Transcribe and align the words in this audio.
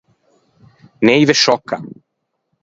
Neive 1.09 1.35
sciòcca. 1.43 1.81